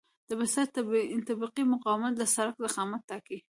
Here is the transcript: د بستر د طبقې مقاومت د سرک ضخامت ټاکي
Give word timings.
د 0.29 0.31
بستر 0.39 0.67
د 0.75 0.77
طبقې 1.29 1.63
مقاومت 1.73 2.13
د 2.17 2.21
سرک 2.33 2.55
ضخامت 2.63 3.01
ټاکي 3.09 3.37